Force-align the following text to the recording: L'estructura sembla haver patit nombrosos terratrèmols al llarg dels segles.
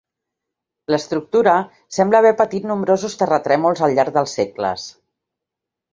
L'estructura 0.93 1.53
sembla 1.99 2.21
haver 2.21 2.33
patit 2.41 2.65
nombrosos 2.71 3.19
terratrèmols 3.23 3.85
al 3.89 3.97
llarg 4.01 4.17
dels 4.17 4.35
segles. 4.41 4.89